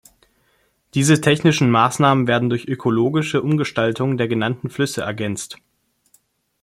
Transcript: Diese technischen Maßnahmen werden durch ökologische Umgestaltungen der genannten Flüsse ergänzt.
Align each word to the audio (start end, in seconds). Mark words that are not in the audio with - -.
Diese 0.95 1.21
technischen 1.21 1.69
Maßnahmen 1.69 2.25
werden 2.25 2.49
durch 2.49 2.67
ökologische 2.67 3.39
Umgestaltungen 3.39 4.17
der 4.17 4.27
genannten 4.27 4.71
Flüsse 4.71 5.01
ergänzt. 5.03 5.59